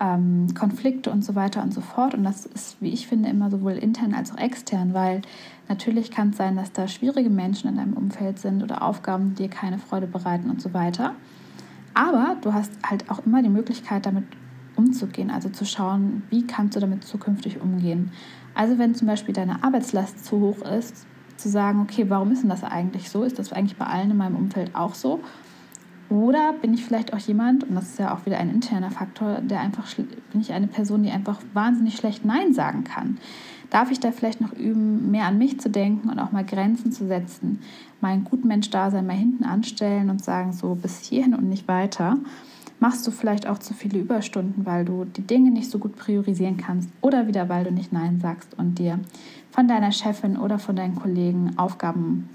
ähm, 0.00 0.48
Konflikte 0.54 1.10
und 1.10 1.24
so 1.24 1.34
weiter 1.34 1.62
und 1.62 1.72
so 1.72 1.80
fort. 1.80 2.14
Und 2.14 2.24
das 2.24 2.46
ist, 2.46 2.76
wie 2.80 2.90
ich 2.90 3.06
finde, 3.06 3.28
immer 3.28 3.50
sowohl 3.50 3.72
intern 3.72 4.14
als 4.14 4.32
auch 4.32 4.38
extern, 4.38 4.94
weil 4.94 5.22
natürlich 5.68 6.10
kann 6.10 6.30
es 6.30 6.36
sein, 6.36 6.56
dass 6.56 6.72
da 6.72 6.88
schwierige 6.88 7.30
Menschen 7.30 7.68
in 7.68 7.76
deinem 7.76 7.94
Umfeld 7.94 8.38
sind 8.38 8.62
oder 8.62 8.82
Aufgaben, 8.82 9.34
die 9.34 9.44
dir 9.44 9.48
keine 9.48 9.78
Freude 9.78 10.06
bereiten 10.06 10.50
und 10.50 10.60
so 10.60 10.74
weiter. 10.74 11.14
Aber 11.94 12.36
du 12.40 12.52
hast 12.52 12.72
halt 12.88 13.10
auch 13.10 13.24
immer 13.26 13.42
die 13.42 13.50
Möglichkeit, 13.50 14.06
damit 14.06 14.24
umzugehen, 14.76 15.30
also 15.30 15.50
zu 15.50 15.64
schauen, 15.64 16.22
wie 16.30 16.46
kannst 16.46 16.76
du 16.76 16.80
damit 16.80 17.04
zukünftig 17.04 17.60
umgehen. 17.60 18.10
Also 18.54 18.78
wenn 18.78 18.94
zum 18.94 19.06
Beispiel 19.06 19.34
deine 19.34 19.62
Arbeitslast 19.62 20.24
zu 20.24 20.40
hoch 20.40 20.62
ist, 20.62 21.06
zu 21.42 21.48
sagen, 21.48 21.80
okay, 21.80 22.06
warum 22.08 22.32
ist 22.32 22.42
denn 22.42 22.50
das 22.50 22.64
eigentlich 22.64 23.10
so? 23.10 23.24
Ist 23.24 23.38
das 23.38 23.52
eigentlich 23.52 23.76
bei 23.76 23.86
allen 23.86 24.10
in 24.10 24.16
meinem 24.16 24.36
Umfeld 24.36 24.74
auch 24.74 24.94
so? 24.94 25.20
Oder 26.08 26.52
bin 26.52 26.74
ich 26.74 26.84
vielleicht 26.84 27.14
auch 27.14 27.18
jemand, 27.18 27.64
und 27.64 27.74
das 27.74 27.90
ist 27.90 27.98
ja 27.98 28.14
auch 28.14 28.26
wieder 28.26 28.38
ein 28.38 28.50
interner 28.50 28.90
Faktor, 28.90 29.40
der 29.40 29.60
einfach, 29.60 29.86
bin 29.96 30.40
ich 30.40 30.52
eine 30.52 30.66
Person, 30.66 31.02
die 31.02 31.10
einfach 31.10 31.40
wahnsinnig 31.54 31.96
schlecht 31.96 32.24
Nein 32.24 32.52
sagen 32.52 32.84
kann? 32.84 33.18
Darf 33.70 33.90
ich 33.90 34.00
da 34.00 34.12
vielleicht 34.12 34.42
noch 34.42 34.52
üben, 34.52 35.10
mehr 35.10 35.24
an 35.24 35.38
mich 35.38 35.58
zu 35.58 35.70
denken 35.70 36.10
und 36.10 36.18
auch 36.18 36.30
mal 36.30 36.44
Grenzen 36.44 36.92
zu 36.92 37.06
setzen? 37.06 37.60
Mein 38.02 38.24
Gutmensch-Dasein 38.24 39.06
mal 39.06 39.16
hinten 39.16 39.44
anstellen 39.44 40.10
und 40.10 40.22
sagen, 40.22 40.52
so 40.52 40.74
bis 40.74 41.00
hierhin 41.00 41.34
und 41.34 41.48
nicht 41.48 41.66
weiter. 41.68 42.18
Machst 42.82 43.06
du 43.06 43.12
vielleicht 43.12 43.46
auch 43.46 43.58
zu 43.58 43.74
viele 43.74 44.00
Überstunden, 44.00 44.66
weil 44.66 44.84
du 44.84 45.04
die 45.04 45.22
Dinge 45.22 45.52
nicht 45.52 45.70
so 45.70 45.78
gut 45.78 45.94
priorisieren 45.94 46.56
kannst 46.56 46.88
oder 47.00 47.28
wieder, 47.28 47.48
weil 47.48 47.62
du 47.62 47.70
nicht 47.70 47.92
Nein 47.92 48.18
sagst 48.20 48.58
und 48.58 48.80
dir 48.80 48.98
von 49.52 49.68
deiner 49.68 49.92
Chefin 49.92 50.36
oder 50.36 50.58
von 50.58 50.74
deinen 50.74 50.96
Kollegen 50.96 51.56
Aufgaben 51.58 52.28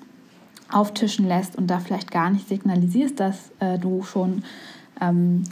auftischen 0.72 1.28
lässt 1.28 1.58
und 1.58 1.68
da 1.68 1.80
vielleicht 1.80 2.12
gar 2.12 2.30
nicht 2.30 2.48
signalisierst, 2.48 3.20
dass 3.20 3.52
äh, 3.60 3.78
du 3.78 4.04
schon 4.04 4.44
ähm, 5.02 5.44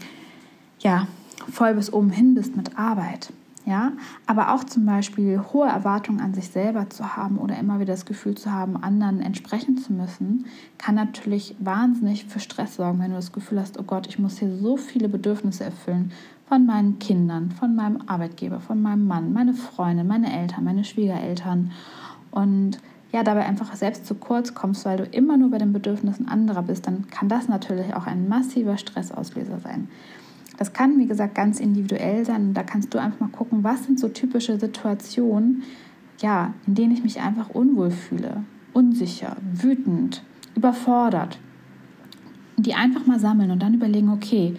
ja, 0.80 1.10
voll 1.52 1.74
bis 1.74 1.92
oben 1.92 2.10
hin 2.10 2.34
bist 2.34 2.56
mit 2.56 2.80
Arbeit. 2.80 3.34
Ja, 3.66 3.94
aber 4.28 4.54
auch 4.54 4.64
zum 4.64 4.86
Beispiel 4.86 5.42
hohe 5.52 5.68
Erwartungen 5.68 6.22
an 6.22 6.36
sich 6.36 6.50
selber 6.50 6.88
zu 6.92 7.18
haben 7.18 7.40
oder 7.40 7.58
immer 7.58 7.80
wieder 7.80 7.94
das 7.94 8.06
Gefühl 8.06 8.36
zu 8.36 8.52
haben, 8.52 8.78
anderen 8.78 9.22
entsprechen 9.22 9.78
zu 9.78 9.92
müssen, 9.92 10.46
kann 10.78 10.94
natürlich 10.94 11.56
wahnsinnig 11.58 12.26
für 12.26 12.40
Stress 12.40 12.76
sorgen, 12.76 13.00
wenn 13.00 13.10
du 13.10 13.16
das 13.16 13.32
Gefühl 13.32 13.60
hast, 13.60 13.80
oh 13.80 13.84
Gott, 13.84 14.06
ich 14.06 14.20
muss 14.20 14.38
hier 14.38 14.56
so 14.56 14.78
viele 14.78 15.10
Bedürfnisse 15.10 15.64
erfüllen 15.64 16.12
von 16.48 16.68
meinen 16.68 17.00
Kindern, 17.00 17.50
von 17.50 17.76
meinem 17.76 18.04
Arbeitgeber, 18.06 18.60
von 18.60 18.84
meinem 18.84 19.08
Mann, 19.08 19.34
meine 19.34 19.56
Freunde, 19.56 20.04
meine 20.04 20.32
Eltern, 20.32 20.64
meine 20.64 20.84
Schwiegereltern 20.84 21.72
und 22.30 22.78
ja, 23.12 23.24
dabei 23.24 23.46
einfach 23.46 23.74
selbst 23.76 24.06
zu 24.06 24.14
kurz 24.14 24.54
kommst, 24.54 24.86
weil 24.86 24.98
du 24.98 25.06
immer 25.06 25.38
nur 25.38 25.50
bei 25.50 25.58
den 25.58 25.74
Bedürfnissen 25.74 26.28
anderer 26.28 26.62
bist, 26.62 26.86
dann 26.86 27.08
kann 27.10 27.30
das 27.30 27.48
natürlich 27.48 27.96
auch 27.96 28.06
ein 28.06 28.28
massiver 28.28 28.78
Stressauslöser 28.78 29.60
sein. 29.60 29.88
Das 30.58 30.74
kann, 30.74 31.00
wie 31.00 31.06
gesagt, 31.06 31.36
ganz 31.36 31.60
individuell 31.60 32.26
sein 32.26 32.54
da 32.54 32.64
kannst 32.64 32.94
du 32.94 33.00
einfach 33.00 33.20
mal 33.20 33.30
gucken, 33.30 33.64
was 33.64 33.84
sind 33.84 34.00
so 34.00 34.08
typische 34.08 34.60
Situationen, 34.60 35.64
ja, 36.22 36.54
in 36.66 36.76
denen 36.76 36.94
ich 36.94 37.04
mich 37.04 37.22
einfach 37.22 37.50
unwohl 37.50 37.92
fühle, 37.92 38.44
unsicher, 38.74 39.36
wütend, 39.54 40.24
überfordert. 40.56 41.40
Die 42.58 42.74
einfach 42.74 43.06
mal 43.06 43.20
sammeln 43.20 43.52
und 43.52 43.62
dann 43.62 43.74
überlegen, 43.74 44.10
okay, 44.10 44.56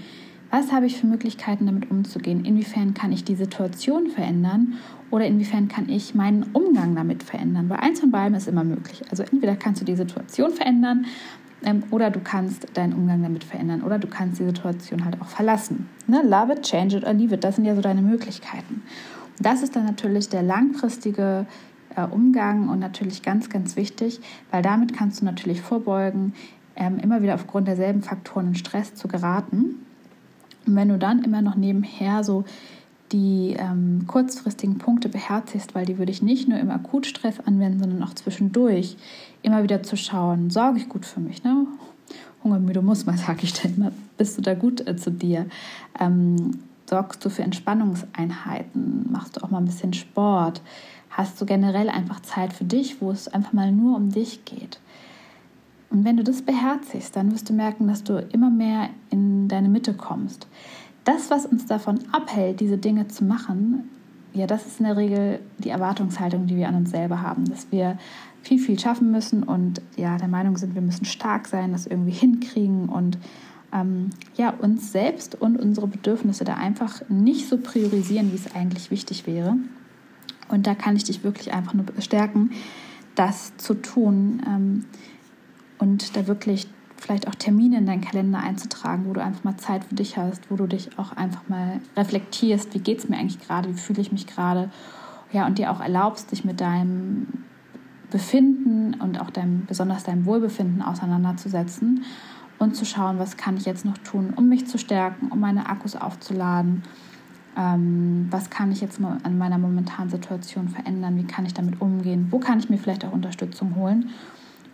was 0.50 0.70
habe 0.72 0.86
ich 0.86 0.96
für 0.96 1.06
Möglichkeiten, 1.06 1.66
damit 1.66 1.90
umzugehen? 1.90 2.44
Inwiefern 2.44 2.94
kann 2.94 3.10
ich 3.10 3.24
die 3.24 3.34
Situation 3.34 4.08
verändern 4.08 4.74
oder 5.10 5.26
inwiefern 5.26 5.68
kann 5.68 5.88
ich 5.88 6.14
meinen 6.14 6.44
Umgang 6.52 6.94
damit 6.94 7.22
verändern? 7.22 7.68
Weil 7.68 7.78
eins 7.78 8.00
von 8.00 8.10
beiden 8.10 8.36
ist 8.36 8.48
immer 8.48 8.64
möglich. 8.64 9.02
Also 9.10 9.22
entweder 9.22 9.56
kannst 9.56 9.80
du 9.80 9.84
die 9.84 9.96
Situation 9.96 10.52
verändern 10.52 11.06
oder 11.90 12.10
du 12.10 12.20
kannst 12.20 12.66
deinen 12.76 12.92
Umgang 12.92 13.22
damit 13.22 13.44
verändern 13.44 13.82
oder 13.82 13.98
du 13.98 14.06
kannst 14.06 14.40
die 14.40 14.44
Situation 14.44 15.04
halt 15.04 15.20
auch 15.20 15.26
verlassen. 15.26 15.88
Ne? 16.06 16.22
Love 16.24 16.54
it, 16.54 16.62
change 16.62 16.96
it 16.96 17.04
or 17.04 17.12
leave 17.12 17.34
it, 17.34 17.44
das 17.44 17.56
sind 17.56 17.64
ja 17.64 17.74
so 17.74 17.80
deine 17.80 18.02
Möglichkeiten. 18.02 18.82
Das 19.38 19.62
ist 19.62 19.76
dann 19.76 19.84
natürlich 19.84 20.28
der 20.28 20.42
langfristige 20.42 21.46
äh, 21.94 22.02
Umgang 22.06 22.68
und 22.68 22.78
natürlich 22.78 23.22
ganz, 23.22 23.50
ganz 23.50 23.76
wichtig, 23.76 24.20
weil 24.50 24.62
damit 24.62 24.96
kannst 24.96 25.20
du 25.20 25.24
natürlich 25.24 25.60
vorbeugen, 25.60 26.34
ähm, 26.76 26.98
immer 26.98 27.22
wieder 27.22 27.34
aufgrund 27.34 27.68
derselben 27.68 28.02
Faktoren 28.02 28.48
in 28.48 28.54
Stress 28.54 28.94
zu 28.94 29.08
geraten 29.08 29.86
und 30.66 30.74
wenn 30.74 30.88
du 30.88 30.98
dann 30.98 31.22
immer 31.22 31.42
noch 31.42 31.56
nebenher 31.56 32.24
so 32.24 32.44
die 33.12 33.54
ähm, 33.58 34.04
kurzfristigen 34.06 34.78
Punkte 34.78 35.08
beherzigst, 35.08 35.74
weil 35.74 35.86
die 35.86 35.98
würde 35.98 36.12
ich 36.12 36.22
nicht 36.22 36.48
nur 36.48 36.58
im 36.58 36.70
Akutstress 36.70 37.40
anwenden, 37.40 37.80
sondern 37.80 38.02
auch 38.02 38.14
zwischendurch 38.14 38.96
immer 39.42 39.62
wieder 39.62 39.82
zu 39.82 39.96
schauen, 39.96 40.50
sorge 40.50 40.78
ich 40.78 40.88
gut 40.88 41.06
für 41.06 41.20
mich, 41.20 41.44
ne? 41.44 41.66
Hungermüde 42.42 42.82
muss 42.82 43.06
man, 43.06 43.16
sage 43.26 43.40
ich 43.42 43.52
dann 43.52 43.74
immer, 43.76 43.92
bist 44.16 44.38
du 44.38 44.42
da 44.42 44.54
gut 44.54 44.86
äh, 44.86 44.96
zu 44.96 45.10
dir? 45.10 45.46
Ähm, 45.98 46.58
sorgst 46.88 47.24
du 47.24 47.30
für 47.30 47.42
Entspannungseinheiten? 47.42 49.06
Machst 49.10 49.36
du 49.36 49.44
auch 49.44 49.50
mal 49.50 49.58
ein 49.58 49.64
bisschen 49.66 49.92
Sport? 49.92 50.62
Hast 51.10 51.40
du 51.40 51.46
generell 51.46 51.88
einfach 51.88 52.20
Zeit 52.20 52.52
für 52.52 52.64
dich, 52.64 53.00
wo 53.00 53.10
es 53.10 53.28
einfach 53.28 53.52
mal 53.52 53.72
nur 53.72 53.96
um 53.96 54.10
dich 54.10 54.44
geht? 54.44 54.80
Und 55.90 56.04
wenn 56.04 56.16
du 56.16 56.24
das 56.24 56.42
beherzigst, 56.42 57.14
dann 57.16 57.32
wirst 57.32 57.48
du 57.48 57.52
merken, 57.52 57.86
dass 57.86 58.04
du 58.04 58.18
immer 58.32 58.50
mehr 58.50 58.90
in 59.10 59.48
deine 59.48 59.68
Mitte 59.68 59.94
kommst. 59.94 60.46
Das, 61.06 61.30
was 61.30 61.46
uns 61.46 61.66
davon 61.66 62.00
abhält, 62.10 62.58
diese 62.58 62.78
Dinge 62.78 63.06
zu 63.06 63.24
machen, 63.24 63.88
ja, 64.34 64.46
das 64.46 64.66
ist 64.66 64.80
in 64.80 64.86
der 64.86 64.96
Regel 64.96 65.38
die 65.58 65.70
Erwartungshaltung, 65.70 66.46
die 66.46 66.56
wir 66.56 66.68
an 66.68 66.74
uns 66.74 66.90
selber 66.90 67.22
haben, 67.22 67.44
dass 67.46 67.70
wir 67.70 67.96
viel, 68.42 68.58
viel 68.58 68.78
schaffen 68.78 69.12
müssen 69.12 69.44
und 69.44 69.80
ja, 69.96 70.18
der 70.18 70.26
Meinung 70.26 70.56
sind, 70.56 70.74
wir 70.74 70.82
müssen 70.82 71.04
stark 71.04 71.46
sein, 71.46 71.70
das 71.72 71.86
irgendwie 71.86 72.10
hinkriegen 72.10 72.88
und 72.88 73.18
ähm, 73.72 74.10
ja, 74.36 74.50
uns 74.50 74.90
selbst 74.90 75.40
und 75.40 75.56
unsere 75.56 75.86
Bedürfnisse 75.86 76.44
da 76.44 76.54
einfach 76.54 77.00
nicht 77.08 77.48
so 77.48 77.56
priorisieren, 77.56 78.32
wie 78.32 78.36
es 78.36 78.54
eigentlich 78.54 78.90
wichtig 78.90 79.26
wäre. 79.28 79.56
Und 80.48 80.66
da 80.66 80.74
kann 80.74 80.96
ich 80.96 81.04
dich 81.04 81.22
wirklich 81.24 81.52
einfach 81.52 81.74
nur 81.74 81.86
bestärken, 81.86 82.50
das 83.14 83.56
zu 83.56 83.74
tun. 83.74 84.42
Ähm, 84.44 84.84
und 85.78 86.16
da 86.16 86.26
wirklich 86.26 86.66
vielleicht 86.96 87.28
auch 87.28 87.34
Termine 87.34 87.78
in 87.78 87.86
deinen 87.86 88.00
Kalender 88.00 88.38
einzutragen, 88.38 89.06
wo 89.06 89.12
du 89.12 89.22
einfach 89.22 89.44
mal 89.44 89.56
Zeit 89.56 89.84
für 89.84 89.94
dich 89.94 90.16
hast, 90.16 90.50
wo 90.50 90.56
du 90.56 90.66
dich 90.66 90.98
auch 90.98 91.12
einfach 91.12 91.48
mal 91.48 91.80
reflektierst, 91.96 92.74
wie 92.74 92.78
geht 92.78 92.98
es 92.98 93.08
mir 93.08 93.18
eigentlich 93.18 93.40
gerade, 93.40 93.68
wie 93.68 93.78
fühle 93.78 94.00
ich 94.00 94.12
mich 94.12 94.26
gerade, 94.26 94.70
ja, 95.32 95.46
und 95.46 95.58
dir 95.58 95.70
auch 95.70 95.80
erlaubst, 95.80 96.32
dich 96.32 96.44
mit 96.44 96.60
deinem 96.60 97.26
Befinden 98.10 98.94
und 98.94 99.20
auch 99.20 99.30
deinem, 99.30 99.66
besonders 99.66 100.04
deinem 100.04 100.24
Wohlbefinden 100.26 100.82
auseinanderzusetzen 100.82 102.04
und 102.58 102.74
zu 102.74 102.84
schauen, 102.84 103.18
was 103.18 103.36
kann 103.36 103.56
ich 103.56 103.66
jetzt 103.66 103.84
noch 103.84 103.98
tun, 103.98 104.32
um 104.34 104.48
mich 104.48 104.66
zu 104.66 104.78
stärken, 104.78 105.28
um 105.28 105.40
meine 105.40 105.68
Akkus 105.68 105.96
aufzuladen, 105.96 106.82
ähm, 107.56 108.28
was 108.30 108.48
kann 108.48 108.72
ich 108.72 108.80
jetzt 108.80 109.00
an 109.00 109.38
meiner 109.38 109.58
momentanen 109.58 110.10
Situation 110.10 110.68
verändern, 110.68 111.16
wie 111.16 111.24
kann 111.24 111.44
ich 111.44 111.54
damit 111.54 111.80
umgehen, 111.80 112.28
wo 112.30 112.38
kann 112.38 112.58
ich 112.58 112.70
mir 112.70 112.78
vielleicht 112.78 113.04
auch 113.04 113.12
Unterstützung 113.12 113.74
holen 113.74 114.10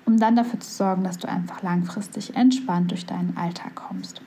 um 0.05 0.19
dann 0.19 0.37
dafür 0.37 0.61
zu 0.61 0.71
sorgen, 0.71 1.05
dass 1.05 1.19
du 1.19 1.29
einfach 1.29 1.63
langfristig 1.63 2.35
entspannt 2.37 2.91
durch 2.91 3.07
deinen 3.07 3.37
Alltag 3.37 3.75
kommst. 3.75 4.23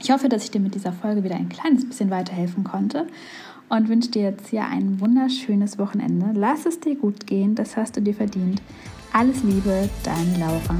Ich 0.00 0.10
hoffe, 0.10 0.28
dass 0.28 0.44
ich 0.44 0.50
dir 0.50 0.60
mit 0.60 0.74
dieser 0.74 0.92
Folge 0.92 1.24
wieder 1.24 1.34
ein 1.34 1.48
kleines 1.48 1.86
bisschen 1.86 2.10
weiterhelfen 2.10 2.64
konnte 2.64 3.06
und 3.68 3.88
wünsche 3.88 4.10
dir 4.10 4.22
jetzt 4.22 4.48
hier 4.48 4.64
ein 4.64 5.00
wunderschönes 5.00 5.78
Wochenende. 5.78 6.30
Lass 6.34 6.66
es 6.66 6.80
dir 6.80 6.96
gut 6.96 7.26
gehen, 7.26 7.54
das 7.54 7.76
hast 7.76 7.96
du 7.96 8.00
dir 8.00 8.14
verdient. 8.14 8.62
Alles 9.12 9.42
Liebe, 9.42 9.88
deine 10.04 10.38
Laura. 10.38 10.76